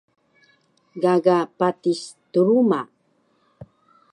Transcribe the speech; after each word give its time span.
Gaga 1.03 1.35
patis 1.59 2.01
truma 2.33 2.81